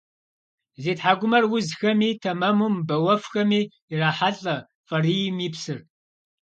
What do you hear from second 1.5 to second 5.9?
узхэми, тэмэму мыбэуэфхэми ирахьэлӏэ фӏарийм и псыр.